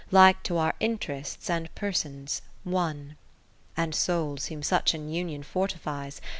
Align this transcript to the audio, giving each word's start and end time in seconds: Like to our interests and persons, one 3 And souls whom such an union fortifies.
Like 0.09 0.41
to 0.45 0.57
our 0.57 0.73
interests 0.79 1.47
and 1.47 1.69
persons, 1.75 2.41
one 2.63 3.17
3 3.75 3.83
And 3.83 3.93
souls 3.93 4.47
whom 4.47 4.63
such 4.63 4.95
an 4.95 5.09
union 5.11 5.43
fortifies. 5.43 6.19